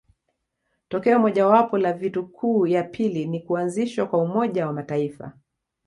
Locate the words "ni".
3.25-3.39